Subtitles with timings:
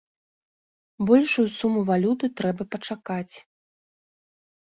[1.09, 3.35] Большую суму валюты трэба пачакаць.